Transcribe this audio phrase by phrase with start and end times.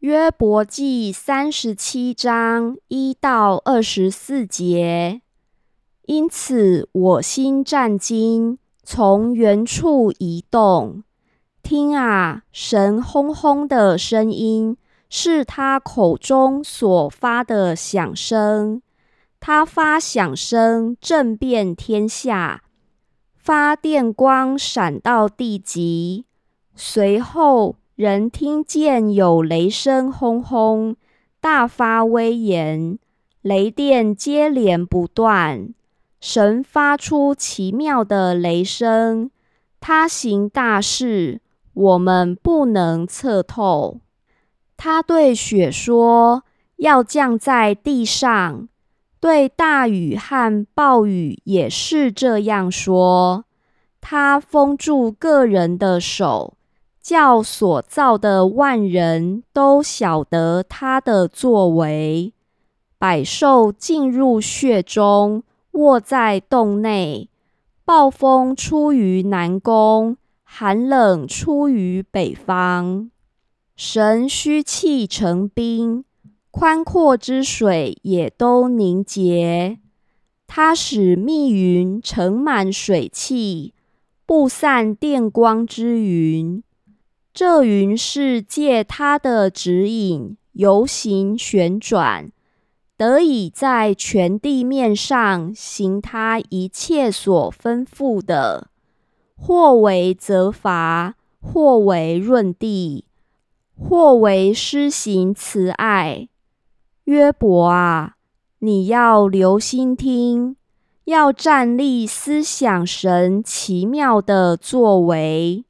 [0.00, 5.20] 约伯记三十七章一到二十四节。
[6.06, 11.04] 因此，我心战惊，从原处移动。
[11.62, 14.78] 听啊，神轰轰的声音，
[15.10, 18.80] 是他口中所发的响声。
[19.38, 22.62] 他发响声，震遍天下；
[23.36, 26.24] 发电光，闪到地极。
[26.74, 27.76] 随后。
[28.00, 30.96] 人听见有雷声轰轰，
[31.38, 32.98] 大发威严，
[33.42, 35.74] 雷电接连不断。
[36.18, 39.30] 神发出奇妙的雷声，
[39.80, 41.42] 他行大事，
[41.74, 44.00] 我们不能测透。
[44.78, 46.44] 他对雪说
[46.80, 48.66] ：“要降在地上。”
[49.20, 53.44] 对大雨和暴雨也是这样说。
[54.00, 56.54] 他封住个人的手。
[57.10, 62.32] 叫所造的万人都晓得他的作为。
[63.00, 67.28] 百兽进入穴中，卧在洞内。
[67.84, 73.10] 暴风出于南宫，寒冷出于北方。
[73.74, 76.04] 神虚气成冰，
[76.52, 79.80] 宽阔之水也都凝结。
[80.46, 83.74] 他使密云盛满水汽，
[84.24, 86.62] 布散电光之云。
[87.32, 92.32] 这云是借他的指引游行旋转，
[92.96, 98.68] 得以在全地面上行他一切所吩咐的，
[99.36, 103.04] 或为责罚，或为润地，
[103.78, 106.28] 或为施行慈爱。
[107.04, 108.16] 约伯啊，
[108.58, 110.56] 你要留心听，
[111.04, 115.64] 要站立思想神奇妙的作为。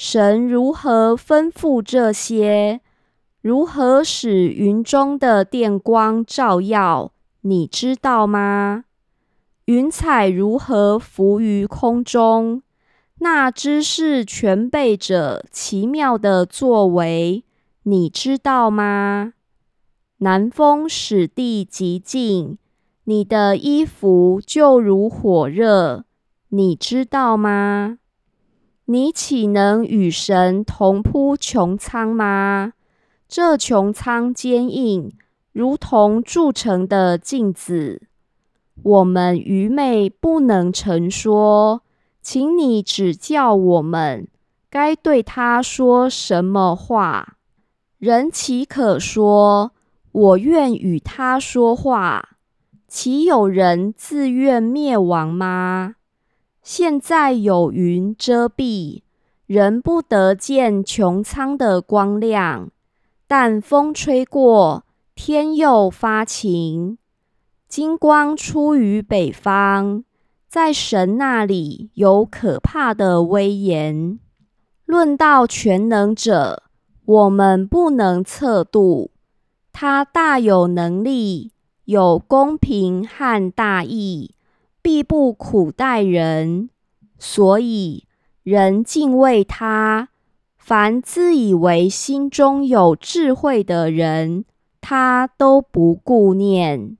[0.00, 2.80] 神如何吩咐这些？
[3.40, 7.10] 如何使云中的电光照耀？
[7.40, 8.84] 你知道吗？
[9.64, 12.62] 云彩如何浮于空中？
[13.18, 17.42] 那知识全备者奇妙的作为，
[17.82, 19.32] 你知道吗？
[20.18, 22.56] 南风使地极静，
[23.02, 26.04] 你的衣服就如火热，
[26.50, 27.97] 你知道吗？
[28.90, 32.72] 你岂能与神同铺穹苍吗？
[33.28, 35.12] 这穹苍坚硬，
[35.52, 38.00] 如同铸成的镜子。
[38.82, 41.82] 我们愚昧，不能成说，
[42.22, 44.26] 请你指教我们，
[44.70, 47.36] 该对他说什么话？
[47.98, 49.72] 人岂可说
[50.12, 52.30] ：“我愿与他说话？”
[52.88, 55.96] 岂有人自愿灭亡吗？
[56.70, 59.00] 现在有云遮蔽，
[59.46, 62.68] 人不得见穹苍的光亮。
[63.26, 64.84] 但风吹过，
[65.14, 66.98] 天又发晴，
[67.66, 70.04] 金光出于北方。
[70.46, 74.18] 在神那里有可怕的威严。
[74.84, 76.64] 论到全能者，
[77.06, 79.10] 我们不能测度。
[79.72, 81.52] 他大有能力，
[81.86, 84.34] 有公平和大义。
[84.88, 86.70] 必不苦待人，
[87.18, 88.06] 所以
[88.42, 90.08] 人敬畏他。
[90.56, 94.46] 凡自以为心中有智慧的人，
[94.80, 96.96] 他都不顾念。